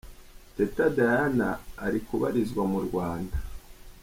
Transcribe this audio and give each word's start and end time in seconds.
Teta 0.55 0.85
Diana 0.95 1.49
ari 1.85 1.99
kubarizwa 2.07 2.63
mu 2.71 2.79
Rwanda. 2.87 3.37